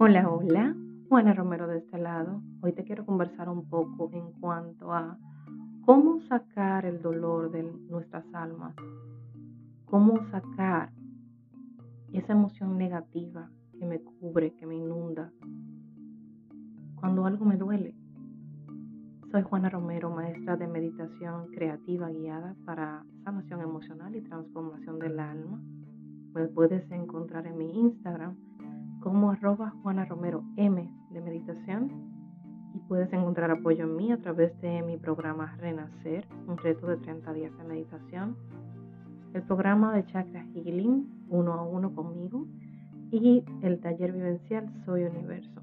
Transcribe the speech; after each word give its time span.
Hola, 0.00 0.30
hola, 0.30 0.76
Juana 1.08 1.34
Romero 1.34 1.66
de 1.66 1.78
este 1.78 1.98
lado. 1.98 2.40
Hoy 2.60 2.72
te 2.72 2.84
quiero 2.84 3.04
conversar 3.04 3.48
un 3.48 3.68
poco 3.68 4.08
en 4.12 4.30
cuanto 4.40 4.92
a 4.92 5.18
cómo 5.84 6.20
sacar 6.28 6.86
el 6.86 7.02
dolor 7.02 7.50
de 7.50 7.64
nuestras 7.64 8.24
almas, 8.32 8.76
cómo 9.86 10.24
sacar 10.30 10.92
esa 12.12 12.32
emoción 12.32 12.78
negativa 12.78 13.50
que 13.76 13.86
me 13.86 13.98
cubre, 13.98 14.54
que 14.54 14.66
me 14.66 14.76
inunda, 14.76 15.32
cuando 17.00 17.26
algo 17.26 17.44
me 17.44 17.56
duele. 17.56 17.96
Soy 19.32 19.42
Juana 19.42 19.68
Romero, 19.68 20.10
maestra 20.10 20.56
de 20.56 20.68
meditación 20.68 21.48
creativa 21.48 22.08
guiada 22.08 22.54
para 22.64 23.04
sanación 23.24 23.62
emocional 23.62 24.14
y 24.14 24.20
transformación 24.20 25.00
del 25.00 25.18
alma. 25.18 25.60
Me 26.34 26.46
puedes 26.46 26.88
encontrar 26.92 27.48
en 27.48 27.58
mi 27.58 27.80
Instagram 27.80 28.47
como 29.00 29.30
arroba 29.30 29.70
Juana 29.82 30.04
Romero 30.04 30.42
M 30.56 30.90
de 31.10 31.20
meditación 31.20 31.90
y 32.74 32.78
puedes 32.88 33.12
encontrar 33.12 33.50
apoyo 33.50 33.84
en 33.84 33.96
mí 33.96 34.12
a 34.12 34.18
través 34.18 34.58
de 34.60 34.82
mi 34.82 34.96
programa 34.96 35.56
Renacer, 35.58 36.26
un 36.46 36.58
reto 36.58 36.86
de 36.86 36.96
30 36.98 37.32
días 37.32 37.56
de 37.56 37.64
meditación, 37.64 38.36
el 39.34 39.42
programa 39.42 39.94
de 39.94 40.04
Chakra 40.06 40.44
Healing 40.54 41.06
uno 41.28 41.52
a 41.52 41.62
uno 41.62 41.94
conmigo 41.94 42.46
y 43.10 43.44
el 43.62 43.80
taller 43.80 44.12
vivencial 44.12 44.68
Soy 44.84 45.04
Universo. 45.04 45.62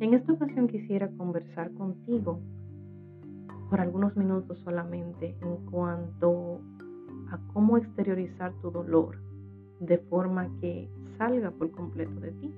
En 0.00 0.14
esta 0.14 0.32
ocasión 0.32 0.68
quisiera 0.68 1.08
conversar 1.16 1.72
contigo 1.72 2.40
por 3.68 3.80
algunos 3.80 4.16
minutos 4.16 4.58
solamente 4.64 5.36
en 5.40 5.56
cuanto 5.70 6.60
a 7.30 7.38
cómo 7.52 7.76
exteriorizar 7.76 8.52
tu 8.60 8.70
dolor 8.70 9.18
de 9.80 9.98
forma 9.98 10.48
que 10.60 10.90
salga 11.20 11.50
por 11.50 11.70
completo 11.70 12.18
de 12.18 12.32
ti. 12.32 12.54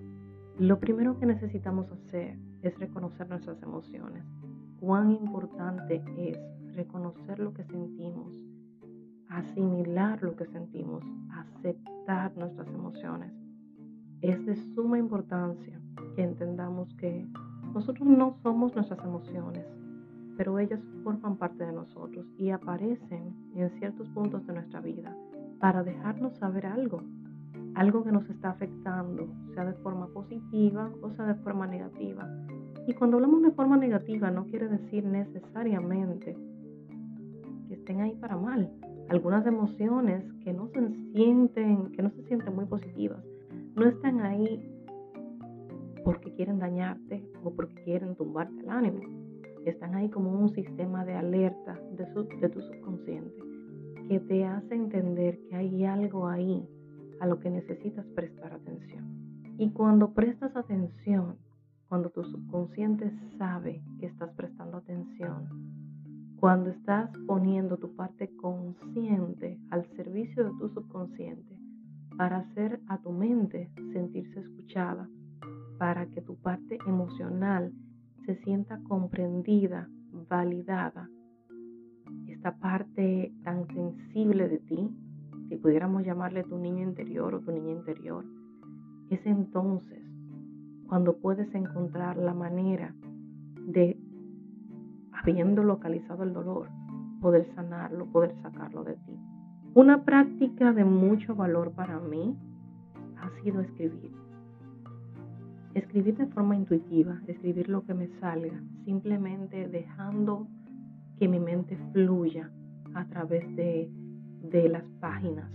Lo 0.60 0.78
primero 0.78 1.18
que 1.18 1.26
necesitamos 1.26 1.90
hacer 1.90 2.38
es 2.62 2.78
reconocer 2.78 3.28
nuestras 3.28 3.60
emociones. 3.60 4.22
Cuán 4.78 5.10
importante 5.10 6.00
es 6.16 6.38
reconocer 6.76 7.40
lo 7.40 7.52
que 7.52 7.64
sentimos, 7.64 8.40
asimilar 9.28 10.22
lo 10.22 10.36
que 10.36 10.46
sentimos, 10.46 11.02
aceptar 11.32 12.36
nuestras 12.36 12.68
emociones. 12.68 13.32
Es 14.20 14.46
de 14.46 14.54
suma 14.54 14.96
importancia 14.96 15.80
que 16.14 16.22
entendamos 16.22 16.94
que 16.94 17.26
nosotros 17.74 18.08
no 18.08 18.36
somos 18.44 18.76
nuestras 18.76 19.04
emociones, 19.04 19.66
pero 20.36 20.60
ellas 20.60 20.80
forman 21.02 21.36
parte 21.36 21.64
de 21.64 21.72
nosotros 21.72 22.24
y 22.38 22.50
aparecen 22.50 23.34
en 23.56 23.70
ciertos 23.80 24.08
puntos 24.10 24.46
de 24.46 24.52
nuestra 24.52 24.80
vida 24.80 25.16
para 25.58 25.82
dejarnos 25.82 26.36
saber 26.36 26.66
algo, 26.66 27.02
algo 27.74 28.04
que 28.04 28.12
nos 28.12 28.28
está 28.28 28.50
afectando, 28.50 29.28
sea 29.54 29.64
de 29.64 29.72
forma 29.74 30.06
positiva 30.08 30.90
o 31.02 31.10
sea 31.10 31.26
de 31.26 31.34
forma 31.36 31.66
negativa. 31.66 32.28
Y 32.86 32.94
cuando 32.94 33.16
hablamos 33.16 33.42
de 33.42 33.52
forma 33.52 33.76
negativa 33.76 34.30
no 34.30 34.46
quiere 34.46 34.68
decir 34.68 35.04
necesariamente 35.04 36.36
que 37.68 37.74
estén 37.74 38.00
ahí 38.00 38.14
para 38.16 38.36
mal. 38.36 38.70
Algunas 39.08 39.46
emociones 39.46 40.24
que 40.44 40.52
no 40.52 40.68
se 40.68 40.80
sienten, 41.12 41.92
que 41.92 42.02
no 42.02 42.10
se 42.10 42.22
sienten 42.24 42.54
muy 42.54 42.64
positivas, 42.66 43.22
no 43.74 43.84
están 43.86 44.20
ahí 44.20 44.68
porque 46.04 46.32
quieren 46.34 46.58
dañarte 46.58 47.24
o 47.44 47.50
porque 47.54 47.74
quieren 47.84 48.16
tumbarte 48.16 48.60
el 48.60 48.70
ánimo. 48.70 49.00
Están 49.64 49.94
ahí 49.94 50.08
como 50.08 50.32
un 50.32 50.52
sistema 50.54 51.04
de 51.04 51.14
alerta 51.14 51.78
de, 51.92 52.04
de 52.40 52.48
tu 52.48 52.60
subconsciente 52.60 53.52
que 54.08 54.18
te 54.20 54.44
hace 54.44 54.74
entender 54.74 55.38
que 55.48 55.54
hay 55.54 55.84
algo 55.84 56.26
ahí 56.26 56.66
a 57.22 57.26
lo 57.26 57.38
que 57.38 57.50
necesitas 57.50 58.04
prestar 58.16 58.52
atención. 58.52 59.54
Y 59.56 59.70
cuando 59.70 60.12
prestas 60.12 60.56
atención, 60.56 61.36
cuando 61.88 62.10
tu 62.10 62.24
subconsciente 62.24 63.12
sabe 63.38 63.80
que 64.00 64.06
estás 64.06 64.34
prestando 64.34 64.78
atención, 64.78 65.48
cuando 66.40 66.70
estás 66.70 67.12
poniendo 67.28 67.76
tu 67.76 67.94
parte 67.94 68.28
consciente 68.34 69.56
al 69.70 69.86
servicio 69.94 70.42
de 70.42 70.50
tu 70.58 70.68
subconsciente 70.70 71.56
para 72.16 72.38
hacer 72.38 72.80
a 72.88 72.98
tu 72.98 73.12
mente 73.12 73.70
sentirse 73.92 74.40
escuchada, 74.40 75.08
para 75.78 76.06
que 76.06 76.22
tu 76.22 76.34
parte 76.34 76.76
emocional 76.88 77.72
se 78.26 78.34
sienta 78.42 78.80
comprendida, 78.88 79.88
validada, 80.28 81.08
esta 82.26 82.58
parte 82.58 83.32
tan 83.44 83.64
sensible 83.68 84.48
de 84.48 84.58
ti 84.58 84.90
si 85.52 85.58
pudiéramos 85.58 86.02
llamarle 86.02 86.44
tu 86.44 86.56
niño 86.56 86.82
interior 86.82 87.34
o 87.34 87.40
tu 87.40 87.52
niña 87.52 87.72
interior, 87.72 88.24
es 89.10 89.20
entonces 89.26 90.00
cuando 90.86 91.18
puedes 91.18 91.54
encontrar 91.54 92.16
la 92.16 92.32
manera 92.32 92.94
de, 93.66 94.00
habiendo 95.12 95.62
localizado 95.62 96.22
el 96.22 96.32
dolor, 96.32 96.68
poder 97.20 97.46
sanarlo, 97.54 98.06
poder 98.06 98.34
sacarlo 98.40 98.82
de 98.82 98.94
ti. 98.94 99.14
Una 99.74 100.06
práctica 100.06 100.72
de 100.72 100.86
mucho 100.86 101.34
valor 101.34 101.72
para 101.72 102.00
mí 102.00 102.34
ha 103.18 103.28
sido 103.42 103.60
escribir. 103.60 104.10
Escribir 105.74 106.16
de 106.16 106.28
forma 106.28 106.56
intuitiva, 106.56 107.20
escribir 107.26 107.68
lo 107.68 107.84
que 107.84 107.92
me 107.92 108.08
salga, 108.20 108.58
simplemente 108.86 109.68
dejando 109.68 110.48
que 111.18 111.28
mi 111.28 111.38
mente 111.38 111.76
fluya 111.92 112.50
a 112.94 113.04
través 113.04 113.54
de 113.54 113.90
de 114.42 114.68
las 114.68 114.84
páginas, 115.00 115.50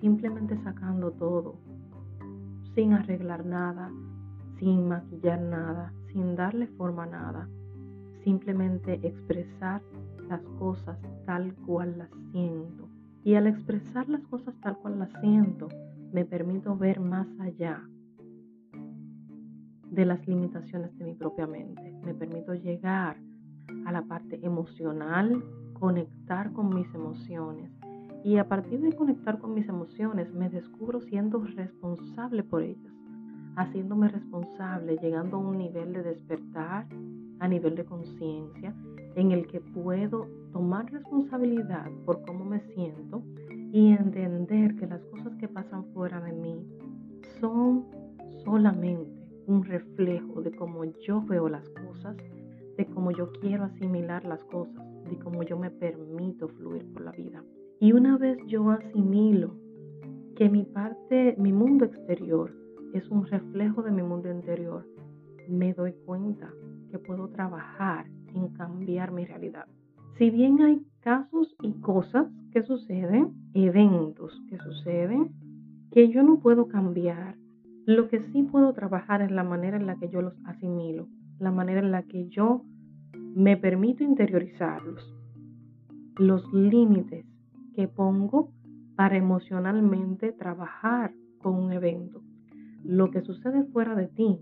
simplemente 0.00 0.56
sacando 0.62 1.12
todo, 1.12 1.56
sin 2.74 2.92
arreglar 2.92 3.44
nada, 3.44 3.90
sin 4.58 4.88
maquillar 4.88 5.40
nada, 5.40 5.92
sin 6.12 6.36
darle 6.36 6.66
forma 6.66 7.04
a 7.04 7.06
nada, 7.06 7.48
simplemente 8.24 9.00
expresar 9.06 9.82
las 10.28 10.42
cosas 10.58 10.98
tal 11.24 11.54
cual 11.66 11.98
las 11.98 12.10
siento. 12.32 12.88
Y 13.24 13.34
al 13.34 13.46
expresar 13.46 14.08
las 14.08 14.22
cosas 14.28 14.54
tal 14.60 14.78
cual 14.78 14.98
las 14.98 15.10
siento, 15.20 15.68
me 16.12 16.24
permito 16.24 16.76
ver 16.76 17.00
más 17.00 17.26
allá 17.40 17.82
de 19.90 20.04
las 20.04 20.26
limitaciones 20.26 20.96
de 20.98 21.04
mi 21.04 21.14
propia 21.14 21.46
mente. 21.46 21.92
Me 22.04 22.14
permito 22.14 22.54
llegar 22.54 23.16
a 23.86 23.92
la 23.92 24.02
parte 24.02 24.38
emocional, 24.44 25.42
conectar 25.74 26.52
con 26.52 26.74
mis 26.74 26.92
emociones, 26.94 27.70
y 28.28 28.36
a 28.36 28.46
partir 28.46 28.78
de 28.82 28.92
conectar 28.92 29.38
con 29.38 29.54
mis 29.54 29.66
emociones, 29.70 30.34
me 30.34 30.50
descubro 30.50 31.00
siendo 31.00 31.42
responsable 31.42 32.42
por 32.42 32.62
ellas, 32.62 32.92
haciéndome 33.56 34.08
responsable, 34.08 34.98
llegando 34.98 35.38
a 35.38 35.40
un 35.40 35.56
nivel 35.56 35.94
de 35.94 36.02
despertar, 36.02 36.86
a 37.38 37.48
nivel 37.48 37.74
de 37.74 37.86
conciencia, 37.86 38.74
en 39.14 39.32
el 39.32 39.46
que 39.46 39.60
puedo 39.60 40.28
tomar 40.52 40.92
responsabilidad 40.92 41.90
por 42.04 42.20
cómo 42.26 42.44
me 42.44 42.60
siento 42.74 43.22
y 43.72 43.92
entender 43.92 44.76
que 44.76 44.86
las 44.86 45.02
cosas 45.06 45.34
que 45.36 45.48
pasan 45.48 45.86
fuera 45.94 46.20
de 46.20 46.32
mí 46.34 46.62
son 47.40 47.86
solamente 48.44 49.26
un 49.46 49.64
reflejo 49.64 50.42
de 50.42 50.50
cómo 50.50 50.84
yo 50.84 51.22
veo 51.22 51.48
las 51.48 51.66
cosas, 51.70 52.14
de 52.76 52.84
cómo 52.84 53.10
yo 53.10 53.32
quiero 53.40 53.64
asimilar 53.64 54.22
las 54.26 54.44
cosas, 54.44 54.84
de 55.08 55.18
cómo 55.18 55.44
yo 55.44 55.58
me 55.58 55.70
permito 55.70 56.46
fluir 56.48 56.84
por 56.92 57.00
la 57.00 57.12
vida. 57.12 57.42
Y 57.80 57.92
una 57.92 58.18
vez 58.18 58.38
yo 58.46 58.70
asimilo 58.70 59.54
que 60.34 60.48
mi 60.48 60.64
parte, 60.64 61.36
mi 61.38 61.52
mundo 61.52 61.84
exterior 61.84 62.52
es 62.92 63.08
un 63.08 63.24
reflejo 63.26 63.82
de 63.82 63.92
mi 63.92 64.02
mundo 64.02 64.30
interior, 64.30 64.84
me 65.48 65.74
doy 65.74 65.92
cuenta 66.04 66.52
que 66.90 66.98
puedo 66.98 67.28
trabajar 67.28 68.06
en 68.34 68.48
cambiar 68.48 69.12
mi 69.12 69.24
realidad. 69.24 69.66
Si 70.16 70.30
bien 70.30 70.60
hay 70.60 70.84
casos 71.00 71.54
y 71.62 71.72
cosas 71.74 72.26
que 72.52 72.64
suceden, 72.64 73.32
eventos 73.54 74.42
que 74.48 74.58
suceden, 74.58 75.30
que 75.92 76.08
yo 76.08 76.24
no 76.24 76.40
puedo 76.40 76.66
cambiar, 76.66 77.36
lo 77.86 78.08
que 78.08 78.20
sí 78.32 78.42
puedo 78.42 78.72
trabajar 78.72 79.22
es 79.22 79.30
la 79.30 79.44
manera 79.44 79.76
en 79.76 79.86
la 79.86 79.96
que 79.96 80.08
yo 80.08 80.20
los 80.20 80.34
asimilo, 80.46 81.06
la 81.38 81.52
manera 81.52 81.78
en 81.78 81.92
la 81.92 82.02
que 82.02 82.28
yo 82.28 82.64
me 83.14 83.56
permito 83.56 84.02
interiorizarlos, 84.02 85.14
los 86.16 86.52
límites 86.52 87.27
que 87.78 87.86
pongo 87.86 88.50
para 88.96 89.16
emocionalmente 89.16 90.32
trabajar 90.32 91.14
con 91.40 91.54
un 91.54 91.70
evento. 91.70 92.20
Lo 92.82 93.12
que 93.12 93.20
sucede 93.20 93.62
fuera 93.66 93.94
de 93.94 94.08
ti 94.08 94.40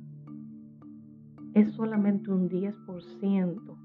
es 1.53 1.71
solamente 1.73 2.31
un 2.31 2.49
10%. 2.49 3.77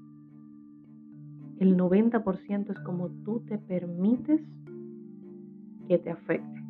El 1.58 1.76
90% 1.76 2.70
es 2.70 2.80
como 2.80 3.10
tú 3.26 3.40
te 3.40 3.58
permites 3.58 4.40
que 5.86 5.98
te 5.98 6.10
afecte. 6.10 6.64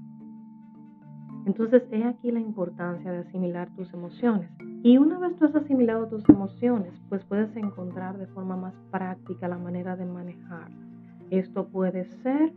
Entonces, 1.47 1.85
he 1.93 2.03
aquí 2.03 2.33
la 2.33 2.41
importancia 2.41 3.13
de 3.13 3.19
asimilar 3.19 3.73
tus 3.77 3.95
emociones. 3.95 4.51
Y 4.83 4.99
una 4.99 5.21
vez 5.21 5.37
tú 5.37 5.45
has 5.45 5.55
asimilado 5.55 6.09
tus 6.09 6.29
emociones, 6.29 7.01
pues 7.09 7.25
puedes 7.27 7.55
encontrar 7.55 8.19
de 8.19 8.27
forma 8.27 8.57
más 8.57 8.75
práctica 8.91 9.47
la 9.47 9.59
manera 9.59 9.95
de 9.95 10.05
manejarlas. 10.05 10.89
Esto 11.31 11.69
puede 11.69 12.07
ser 12.25 12.53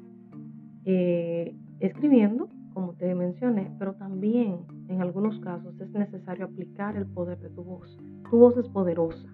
eh, 0.86 1.56
escribiendo, 1.80 2.50
como 2.74 2.94
te 2.94 3.14
mencioné, 3.16 3.72
pero 3.80 3.94
también 3.96 4.60
en 4.88 5.02
algunos 5.02 5.40
casos 5.40 5.80
es 5.80 5.90
necesario 5.92 6.46
aplicar 6.46 6.96
el 6.96 7.06
poder 7.06 7.40
de 7.40 7.50
tu 7.50 7.64
voz. 7.64 7.98
Tu 8.30 8.38
voz 8.38 8.58
es 8.58 8.68
poderosa, 8.70 9.28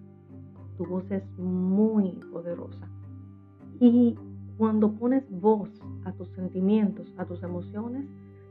tu 0.78 0.86
voz 0.86 1.10
es 1.12 1.24
muy 1.38 2.20
poderosa. 2.32 2.88
Y 3.80 4.16
cuando 4.58 4.92
pones 4.94 5.24
voz 5.30 5.70
a 6.06 6.12
tus 6.14 6.30
sentimientos, 6.30 7.14
a 7.18 7.26
tus 7.26 7.42
emociones, 7.44 8.06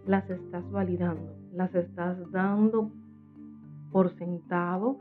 las 0.06 0.28
estás 0.28 0.68
validando, 0.70 1.36
las 1.52 1.74
estás 1.74 2.18
dando 2.32 2.90
por 3.92 4.10
sentado, 4.16 4.98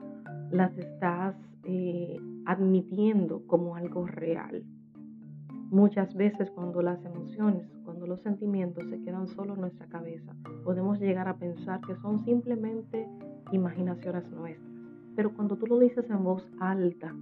las 0.51 0.77
estás 0.77 1.35
eh, 1.63 2.17
admitiendo 2.45 3.45
como 3.47 3.75
algo 3.75 4.05
real. 4.05 4.63
Muchas 5.71 6.15
veces 6.15 6.49
cuando 6.49 6.81
las 6.81 7.03
emociones, 7.05 7.67
cuando 7.85 8.07
los 8.07 8.19
sentimientos 8.21 8.89
se 8.89 8.99
quedan 9.03 9.27
solo 9.27 9.53
en 9.53 9.61
nuestra 9.61 9.85
cabeza, 9.85 10.33
podemos 10.63 10.99
llegar 10.99 11.27
a 11.27 11.37
pensar 11.37 11.79
que 11.81 11.95
son 11.97 12.25
simplemente 12.25 13.07
imaginaciones 13.51 14.27
nuestras. 14.31 14.67
Pero 15.15 15.31
cuando 15.35 15.57
tú 15.57 15.67
lo 15.67 15.77
dices 15.77 16.09
en 16.09 16.23
voz 16.23 16.43
alta, 16.59 17.13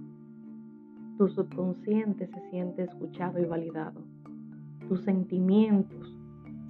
tu 1.18 1.28
subconsciente 1.28 2.26
se 2.26 2.40
siente 2.48 2.84
escuchado 2.84 3.38
y 3.38 3.44
validado. 3.44 4.00
Tus 4.88 5.02
sentimientos 5.02 6.16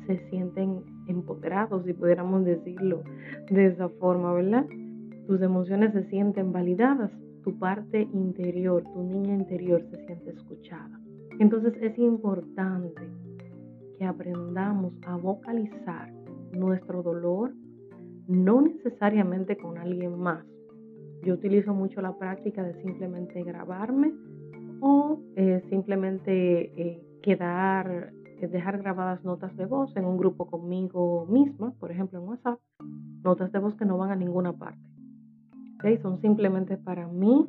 se 0.09 0.19
sienten 0.31 0.83
empoderados, 1.07 1.85
si 1.85 1.93
pudiéramos 1.93 2.45
decirlo 2.45 3.05
de 3.51 3.67
esa 3.67 3.89
forma, 3.89 4.33
¿verdad? 4.33 4.67
Tus 5.29 5.41
emociones 5.43 5.93
se 5.93 6.03
sienten 6.09 6.51
validadas, 6.51 7.13
tu 7.45 7.57
parte 7.57 8.03
interior, 8.13 8.83
tu 8.83 9.01
niña 9.05 9.35
interior 9.37 9.81
se 9.93 10.05
siente 10.07 10.31
escuchada. 10.31 10.99
Entonces 11.39 11.75
es 11.81 11.97
importante 11.99 13.01
que 13.99 14.05
aprendamos 14.05 14.93
a 15.07 15.17
vocalizar 15.17 16.13
nuestro 16.53 17.03
dolor, 17.03 17.53
no 18.27 18.61
necesariamente 18.61 19.57
con 19.57 19.79
alguien 19.79 20.19
más. 20.19 20.45
Yo 21.23 21.35
utilizo 21.35 21.75
mucho 21.75 22.01
la 22.01 22.17
práctica 22.17 22.63
de 22.63 22.81
simplemente 22.83 23.43
grabarme 23.43 24.13
o 24.81 25.21
eh, 25.37 25.63
simplemente 25.69 26.73
eh, 26.81 27.03
quedar, 27.23 28.13
eh, 28.41 28.47
dejar 28.49 28.79
grabadas 28.79 29.25
notas 29.25 29.57
de 29.57 29.67
voz 29.67 29.97
en 29.97 30.05
un 30.05 30.17
grupo 30.17 30.47
conmigo 30.47 31.27
misma, 31.27 31.73
por 31.79 31.91
ejemplo 31.91 32.21
en 32.21 32.29
WhatsApp, 32.29 32.61
notas 33.25 33.53
de 33.53 33.59
voz 33.59 33.75
que 33.77 33.85
no 33.85 33.99
van 33.99 34.11
a 34.11 34.17
ninguna 34.17 34.53
parte. 34.53 34.81
Son 36.03 36.21
simplemente 36.21 36.77
para 36.77 37.07
mí 37.07 37.47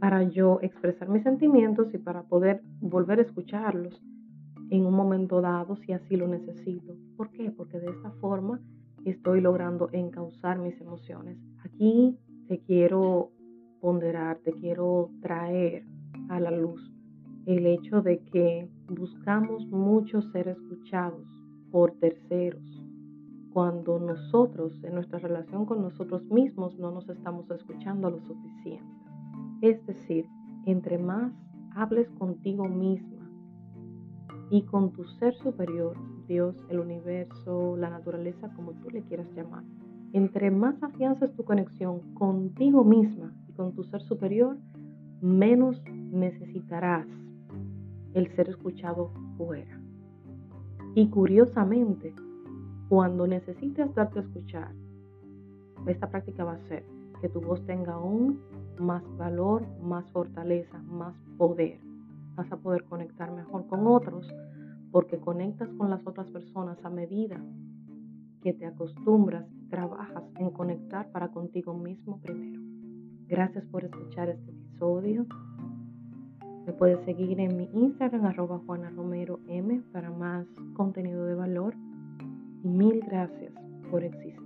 para 0.00 0.22
yo 0.24 0.58
expresar 0.62 1.08
mis 1.08 1.22
sentimientos 1.22 1.92
y 1.94 1.98
para 1.98 2.22
poder 2.22 2.62
volver 2.80 3.18
a 3.18 3.22
escucharlos 3.22 4.02
en 4.70 4.84
un 4.84 4.94
momento 4.94 5.40
dado 5.40 5.76
si 5.76 5.92
así 5.92 6.16
lo 6.16 6.28
necesito. 6.28 6.94
¿Por 7.16 7.30
qué? 7.30 7.50
Porque 7.50 7.78
de 7.78 7.90
esta 7.90 8.10
forma 8.20 8.60
estoy 9.04 9.40
logrando 9.40 9.88
encauzar 9.92 10.58
mis 10.58 10.78
emociones. 10.80 11.38
Aquí 11.64 12.18
te 12.48 12.58
quiero 12.60 13.30
ponderar, 13.80 14.38
te 14.38 14.52
quiero 14.52 15.10
traer 15.20 15.84
a 16.28 16.40
la 16.40 16.50
luz 16.50 16.92
el 17.46 17.66
hecho 17.66 18.02
de 18.02 18.18
que 18.18 18.68
buscamos 18.88 19.64
mucho 19.68 20.20
ser 20.32 20.48
escuchados 20.48 21.24
por 21.70 21.92
terceros 21.92 22.82
cuando 23.52 23.98
nosotros 23.98 24.72
en 24.82 24.94
nuestra 24.94 25.18
relación 25.20 25.64
con 25.64 25.80
nosotros 25.80 26.24
mismos 26.24 26.76
no 26.78 26.90
nos 26.90 27.08
estamos 27.08 27.50
escuchando 27.50 28.10
lo 28.10 28.20
suficiente. 28.20 29.05
Es 29.62 29.84
decir, 29.86 30.26
entre 30.66 30.98
más 30.98 31.32
hables 31.74 32.08
contigo 32.18 32.68
misma 32.68 33.30
y 34.50 34.62
con 34.62 34.92
tu 34.92 35.04
ser 35.04 35.34
superior, 35.34 35.96
Dios, 36.26 36.56
el 36.68 36.80
universo, 36.80 37.76
la 37.76 37.90
naturaleza, 37.90 38.52
como 38.54 38.72
tú 38.72 38.90
le 38.90 39.02
quieras 39.02 39.28
llamar, 39.34 39.64
entre 40.12 40.50
más 40.50 40.82
afianzas 40.82 41.34
tu 41.34 41.44
conexión 41.44 42.00
contigo 42.14 42.84
misma 42.84 43.34
y 43.48 43.52
con 43.52 43.74
tu 43.74 43.84
ser 43.84 44.02
superior, 44.02 44.56
menos 45.20 45.82
necesitarás 46.10 47.06
el 48.14 48.28
ser 48.34 48.48
escuchado 48.48 49.12
fuera. 49.36 49.80
Y 50.94 51.08
curiosamente, 51.08 52.14
cuando 52.88 53.26
necesites 53.26 53.94
darte 53.94 54.20
a 54.20 54.22
escuchar, 54.22 54.72
esta 55.86 56.08
práctica 56.08 56.44
va 56.44 56.54
a 56.54 56.68
ser 56.68 56.84
que 57.20 57.28
tu 57.28 57.40
voz 57.40 57.64
tenga 57.66 57.94
aún 57.94 58.40
más 58.78 59.02
valor, 59.16 59.66
más 59.82 60.04
fortaleza, 60.12 60.78
más 60.82 61.14
poder. 61.36 61.80
Vas 62.34 62.50
a 62.52 62.56
poder 62.56 62.84
conectar 62.84 63.32
mejor 63.32 63.66
con 63.66 63.86
otros 63.86 64.26
porque 64.92 65.18
conectas 65.18 65.68
con 65.76 65.90
las 65.90 66.06
otras 66.06 66.28
personas 66.30 66.78
a 66.84 66.90
medida 66.90 67.40
que 68.42 68.52
te 68.52 68.66
acostumbras, 68.66 69.44
trabajas 69.70 70.22
en 70.38 70.50
conectar 70.50 71.10
para 71.10 71.28
contigo 71.28 71.74
mismo 71.74 72.20
primero. 72.20 72.60
Gracias 73.28 73.64
por 73.66 73.84
escuchar 73.84 74.28
este 74.28 74.50
episodio. 74.52 75.26
Me 76.64 76.72
puedes 76.72 77.04
seguir 77.04 77.40
en 77.40 77.56
mi 77.56 77.68
Instagram 77.72 78.24
arroba 78.26 78.60
Juana 78.64 78.90
Romero 78.90 79.40
M 79.48 79.82
para 79.92 80.10
más 80.10 80.46
contenido 80.74 81.24
de 81.26 81.34
valor. 81.34 81.74
Y 82.62 82.68
mil 82.68 83.00
gracias 83.00 83.52
por 83.90 84.04
existir. 84.04 84.45